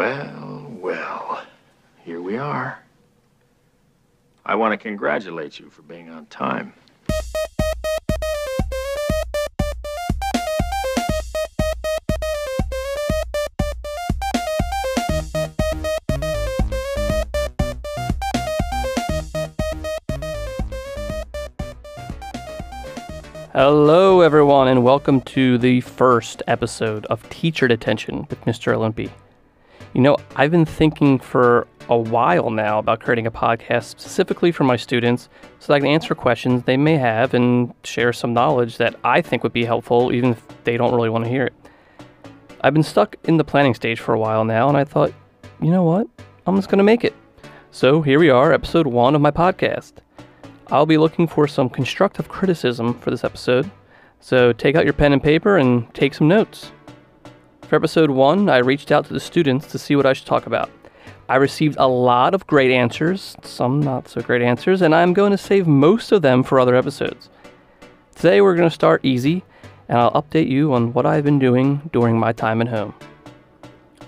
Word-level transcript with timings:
Well, 0.00 0.66
well, 0.80 1.42
here 2.02 2.22
we 2.22 2.38
are. 2.38 2.78
I 4.46 4.54
want 4.54 4.72
to 4.72 4.78
congratulate 4.78 5.58
you 5.58 5.68
for 5.68 5.82
being 5.82 6.08
on 6.08 6.24
time. 6.24 6.72
Hello, 23.52 24.22
everyone, 24.22 24.68
and 24.68 24.82
welcome 24.82 25.20
to 25.20 25.58
the 25.58 25.82
first 25.82 26.42
episode 26.46 27.04
of 27.06 27.28
Teacher 27.28 27.68
Detention 27.68 28.26
with 28.30 28.40
Mr. 28.46 28.74
Olympi. 28.74 29.10
You 29.92 30.02
know, 30.02 30.16
I've 30.36 30.52
been 30.52 30.64
thinking 30.64 31.18
for 31.18 31.66
a 31.88 31.96
while 31.96 32.50
now 32.50 32.78
about 32.78 33.00
creating 33.00 33.26
a 33.26 33.30
podcast 33.30 33.84
specifically 33.84 34.52
for 34.52 34.62
my 34.62 34.76
students 34.76 35.28
so 35.58 35.66
that 35.66 35.74
I 35.74 35.80
can 35.80 35.88
answer 35.88 36.14
questions 36.14 36.62
they 36.62 36.76
may 36.76 36.96
have 36.96 37.34
and 37.34 37.74
share 37.82 38.12
some 38.12 38.32
knowledge 38.32 38.76
that 38.76 38.94
I 39.02 39.20
think 39.20 39.42
would 39.42 39.52
be 39.52 39.64
helpful, 39.64 40.12
even 40.12 40.30
if 40.30 40.62
they 40.62 40.76
don't 40.76 40.94
really 40.94 41.08
want 41.08 41.24
to 41.24 41.30
hear 41.30 41.44
it. 41.44 41.54
I've 42.60 42.72
been 42.72 42.84
stuck 42.84 43.16
in 43.24 43.36
the 43.36 43.42
planning 43.42 43.74
stage 43.74 43.98
for 43.98 44.14
a 44.14 44.18
while 44.18 44.44
now, 44.44 44.68
and 44.68 44.76
I 44.76 44.84
thought, 44.84 45.12
you 45.60 45.72
know 45.72 45.82
what? 45.82 46.06
I'm 46.46 46.54
just 46.54 46.68
going 46.68 46.78
to 46.78 46.84
make 46.84 47.02
it. 47.02 47.14
So 47.72 48.00
here 48.00 48.20
we 48.20 48.30
are, 48.30 48.52
episode 48.52 48.86
one 48.86 49.16
of 49.16 49.20
my 49.20 49.32
podcast. 49.32 49.94
I'll 50.68 50.86
be 50.86 50.98
looking 50.98 51.26
for 51.26 51.48
some 51.48 51.68
constructive 51.68 52.28
criticism 52.28 52.94
for 53.00 53.10
this 53.10 53.24
episode, 53.24 53.68
so 54.20 54.52
take 54.52 54.76
out 54.76 54.84
your 54.84 54.92
pen 54.92 55.12
and 55.12 55.22
paper 55.22 55.56
and 55.56 55.92
take 55.94 56.14
some 56.14 56.28
notes. 56.28 56.70
For 57.70 57.76
episode 57.76 58.10
one, 58.10 58.48
I 58.48 58.56
reached 58.56 58.90
out 58.90 59.06
to 59.06 59.12
the 59.12 59.20
students 59.20 59.68
to 59.68 59.78
see 59.78 59.94
what 59.94 60.04
I 60.04 60.12
should 60.12 60.26
talk 60.26 60.46
about. 60.46 60.68
I 61.28 61.36
received 61.36 61.76
a 61.78 61.86
lot 61.86 62.34
of 62.34 62.44
great 62.48 62.72
answers, 62.72 63.36
some 63.44 63.78
not 63.78 64.08
so 64.08 64.20
great 64.22 64.42
answers, 64.42 64.82
and 64.82 64.92
I'm 64.92 65.12
going 65.12 65.30
to 65.30 65.38
save 65.38 65.68
most 65.68 66.10
of 66.10 66.20
them 66.20 66.42
for 66.42 66.58
other 66.58 66.74
episodes. 66.74 67.30
Today, 68.16 68.40
we're 68.40 68.56
going 68.56 68.68
to 68.68 68.74
start 68.74 69.04
easy, 69.04 69.44
and 69.88 69.98
I'll 69.98 70.10
update 70.20 70.48
you 70.48 70.72
on 70.72 70.92
what 70.92 71.06
I've 71.06 71.22
been 71.22 71.38
doing 71.38 71.88
during 71.92 72.18
my 72.18 72.32
time 72.32 72.60
at 72.60 72.66
home. 72.66 72.92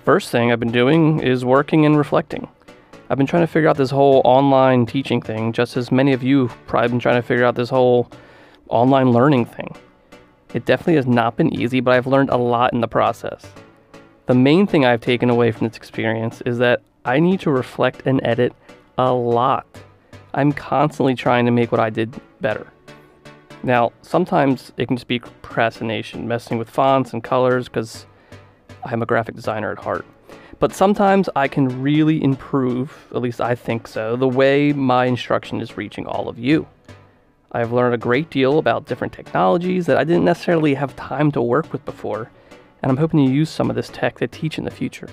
First 0.05 0.33
thing 0.33 0.51
I've 0.51 0.59
been 0.59 0.73
doing 0.73 1.21
is 1.21 1.45
working 1.45 1.87
and 1.87 1.97
reflecting. 1.97 2.49
I've 3.11 3.19
been 3.19 3.29
trying 3.29 3.45
to 3.45 3.53
figure 3.53 3.69
out 3.69 3.77
this 3.77 3.93
whole 3.93 4.23
online 4.25 4.87
teaching 4.87 5.23
thing, 5.23 5.53
just 5.53 5.77
as 5.77 5.93
many 5.93 6.13
of 6.13 6.25
you 6.25 6.49
have 6.49 6.67
probably 6.67 6.89
been 6.89 6.99
trying 6.99 7.23
to 7.23 7.29
figure 7.29 7.45
out 7.45 7.55
this 7.55 7.71
whole 7.71 8.11
online 8.69 9.13
learning 9.13 9.45
thing. 9.45 9.73
It 10.55 10.67
definitely 10.67 10.97
has 10.97 11.07
not 11.07 11.37
been 11.37 11.55
easy, 11.55 11.81
but 11.81 11.95
I've 11.95 12.07
learned 12.07 12.29
a 12.29 12.37
lot 12.37 12.75
in 12.75 12.83
the 12.83 12.89
process. 12.89 13.47
The 14.27 14.35
main 14.35 14.69
thing 14.69 14.85
I've 14.85 15.01
taken 15.01 15.31
away 15.31 15.51
from 15.51 15.67
this 15.67 15.77
experience 15.77 16.43
is 16.43 16.59
that 16.59 16.83
I 17.05 17.19
need 17.19 17.41
to 17.41 17.51
reflect 17.51 18.03
and 18.07 18.21
edit 18.23 18.53
a 18.97 19.13
lot. 19.13 19.67
I'm 20.33 20.53
constantly 20.53 21.17
trying 21.17 21.45
to 21.47 21.51
make 21.51 21.73
what 21.73 21.81
I 21.81 21.91
did 21.91 22.21
better. 22.41 22.69
Now, 23.65 23.93
sometimes 24.03 24.73
it 24.77 24.87
can 24.87 24.97
just 24.97 25.09
be 25.09 25.19
procrastination, 25.19 26.29
messing 26.29 26.57
with 26.57 26.71
fonts 26.71 27.13
and 27.13 27.23
colors, 27.23 27.69
because 27.69 28.07
I'm 28.85 29.03
a 29.03 29.07
graphic 29.07 29.35
designer 29.35 29.73
at 29.73 29.79
heart. 29.79 30.07
But 30.61 30.73
sometimes 30.73 31.29
I 31.35 31.49
can 31.49 31.83
really 31.83 32.23
improve, 32.23 33.09
at 33.11 33.23
least 33.23 33.41
I 33.41 33.57
think 33.57 33.89
so, 33.89 34.15
the 34.15 34.29
way 34.29 34.73
my 34.73 35.07
instruction 35.07 35.61
is 35.61 35.77
reaching 35.77 36.07
all 36.07 36.29
of 36.29 36.39
you. 36.39 36.69
I've 37.51 37.73
learned 37.73 37.95
a 37.95 37.99
great 37.99 38.31
deal 38.31 38.59
about 38.59 38.87
different 38.87 39.13
technologies 39.13 39.87
that 39.87 39.97
I 39.97 40.05
didn't 40.05 40.25
necessarily 40.25 40.75
have 40.75 40.95
time 40.95 41.33
to 41.33 41.43
work 41.43 41.73
with 41.73 41.85
before, 41.85 42.31
and 42.83 42.91
I'm 42.91 42.97
hoping 42.97 43.25
to 43.25 43.33
use 43.33 43.49
some 43.49 43.71
of 43.71 43.77
this 43.77 43.89
tech 43.89 44.19
to 44.19 44.27
teach 44.27 44.59
in 44.59 44.65
the 44.65 44.71
future. 44.71 45.09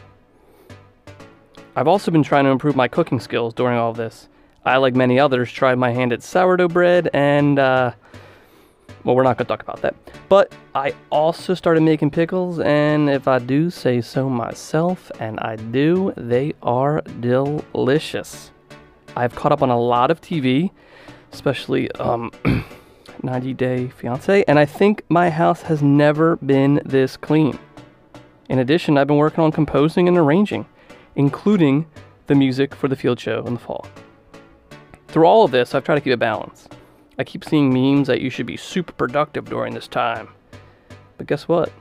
I've 1.76 1.88
also 1.88 2.12
been 2.12 2.24
trying 2.24 2.46
to 2.46 2.50
improve 2.50 2.76
my 2.76 2.88
cooking 2.88 3.20
skills 3.20 3.54
during 3.54 3.78
all 3.78 3.94
this. 3.94 4.28
I, 4.66 4.78
like 4.78 4.96
many 4.96 5.20
others, 5.20 5.52
tried 5.52 5.78
my 5.78 5.92
hand 5.92 6.12
at 6.12 6.24
sourdough 6.24 6.68
bread 6.70 7.10
and, 7.14 7.58
uh, 7.58 7.94
well, 9.04 9.16
we're 9.16 9.24
not 9.24 9.38
going 9.38 9.46
to 9.46 9.50
talk 9.50 9.62
about 9.62 9.82
that. 9.82 9.96
But 10.28 10.54
I 10.76 10.94
also 11.10 11.54
started 11.54 11.82
making 11.82 12.12
pickles, 12.12 12.60
and 12.60 13.10
if 13.10 13.28
I 13.28 13.40
do 13.40 13.70
say 13.70 14.02
so 14.02 14.30
myself, 14.30 15.12
and 15.20 15.40
I 15.40 15.56
do, 15.56 16.14
they 16.18 16.54
are 16.62 17.02
delicious. 17.20 18.52
I've 19.16 19.34
caught 19.36 19.52
up 19.52 19.62
on 19.62 19.70
a 19.70 19.80
lot 19.80 20.12
of 20.12 20.22
TV, 20.22 20.72
especially 21.32 21.90
um, 21.94 22.32
90 23.24 23.54
Day 23.54 23.88
Fiance, 23.90 24.44
and 24.48 24.60
I 24.60 24.66
think 24.66 25.04
my 25.10 25.30
house 25.30 25.62
has 25.64 25.82
never 25.82 26.36
been 26.38 26.82
this 26.86 27.18
clean. 27.18 27.58
In 28.50 28.60
addition, 28.60 28.98
I've 28.98 29.08
been 29.08 29.18
working 29.18 29.44
on 29.44 29.52
composing 29.52 30.08
and 30.08 30.18
arranging, 30.18 30.66
including 31.16 31.86
the 32.28 32.36
music 32.36 32.74
for 32.74 32.88
the 32.88 32.96
field 32.96 33.20
show 33.20 33.44
in 33.46 33.54
the 33.54 33.60
fall. 33.60 33.86
Through 35.08 35.26
all 35.26 35.44
of 35.44 35.52
this, 35.52 35.74
I've 35.74 35.84
tried 35.84 35.96
to 35.96 36.02
keep 36.02 36.14
a 36.14 36.18
balance. 36.18 36.68
I 37.18 37.24
keep 37.24 37.44
seeing 37.44 37.74
memes 37.74 38.08
that 38.08 38.22
you 38.22 38.30
should 38.30 38.46
be 38.46 38.58
super 38.58 38.94
productive 38.94 39.46
during 39.46 39.74
this 39.74 39.88
time. 39.88 40.30
But 41.18 41.28
guess 41.28 41.48
what? 41.48 41.72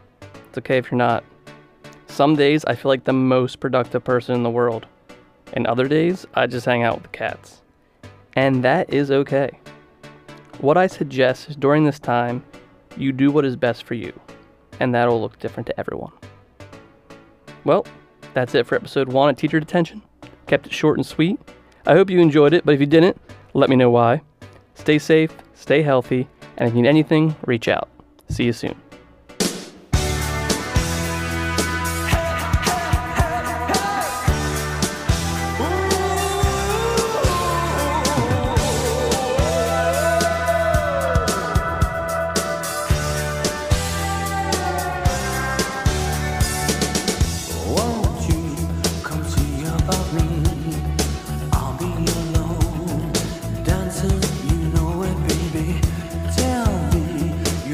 It's 0.48 0.58
okay 0.58 0.78
if 0.78 0.90
you're 0.90 0.98
not. 0.98 1.24
Some 2.08 2.34
days 2.34 2.64
I 2.64 2.74
feel 2.74 2.88
like 2.88 3.04
the 3.04 3.12
most 3.12 3.60
productive 3.60 4.02
person 4.02 4.34
in 4.34 4.42
the 4.42 4.50
world, 4.50 4.86
and 5.52 5.66
other 5.66 5.86
days 5.86 6.26
I 6.34 6.46
just 6.46 6.66
hang 6.66 6.82
out 6.82 6.94
with 6.94 7.04
the 7.04 7.16
cats. 7.16 7.62
And 8.34 8.64
that 8.64 8.92
is 8.92 9.10
okay. 9.10 9.58
What 10.60 10.76
I 10.76 10.88
suggest 10.88 11.50
is 11.50 11.56
during 11.56 11.84
this 11.84 12.00
time, 12.00 12.44
you 12.96 13.12
do 13.12 13.30
what 13.30 13.44
is 13.44 13.54
best 13.54 13.84
for 13.84 13.94
you, 13.94 14.18
and 14.80 14.92
that'll 14.92 15.20
look 15.20 15.38
different 15.38 15.68
to 15.68 15.78
everyone. 15.78 16.12
Well, 17.62 17.86
that's 18.34 18.56
it 18.56 18.66
for 18.66 18.74
episode 18.74 19.12
one 19.12 19.30
of 19.30 19.36
Teacher 19.36 19.60
Detention. 19.60 20.02
Kept 20.48 20.66
it 20.66 20.72
short 20.72 20.98
and 20.98 21.06
sweet. 21.06 21.38
I 21.86 21.94
hope 21.94 22.10
you 22.10 22.18
enjoyed 22.18 22.54
it, 22.54 22.64
but 22.64 22.74
if 22.74 22.80
you 22.80 22.86
didn't, 22.86 23.16
let 23.54 23.70
me 23.70 23.76
know 23.76 23.90
why. 23.90 24.22
Stay 24.74 24.98
safe, 24.98 25.32
stay 25.54 25.82
healthy, 25.82 26.26
and 26.56 26.68
if 26.68 26.74
you 26.74 26.82
need 26.82 26.88
anything, 26.88 27.36
reach 27.46 27.68
out. 27.68 27.88
See 28.28 28.44
you 28.44 28.52
soon. 28.52 28.74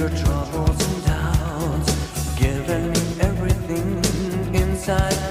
Your 0.05 0.19
troubles 0.19 0.87
and 0.87 1.05
doubts, 1.07 2.35
giving 2.39 2.93
me 2.93 3.21
everything 3.21 4.05
inside 4.55 5.24